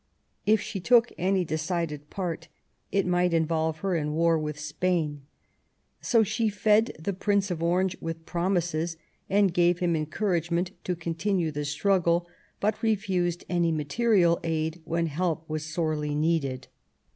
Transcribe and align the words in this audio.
If 0.47 0.59
she 0.61 0.79
took 0.79 1.11
any 1.19 1.45
decided 1.45 2.09
part 2.09 2.47
it 2.91 3.05
might 3.05 3.35
involve 3.35 3.81
her 3.81 3.95
in 3.95 4.13
war 4.15 4.39
with 4.39 4.59
Spain. 4.59 5.21
So 6.01 6.23
she 6.23 6.49
fed 6.49 6.93
the 6.97 7.13
Prince 7.13 7.51
of 7.51 7.61
Orange 7.61 7.95
with 8.01 8.25
promises 8.25 8.97
and 9.29 9.53
gave 9.53 9.77
him 9.77 9.95
encouragement 9.95 10.71
to 10.85 10.95
continue 10.95 11.51
the 11.51 11.65
struggle, 11.65 12.27
but 12.59 12.81
refused 12.81 13.43
any 13.47 13.71
material 13.71 14.39
help 14.43 14.79
when 14.85 15.05
help 15.05 15.47
was 15.47 15.65
sorely 15.65 16.15
needed. 16.15 16.67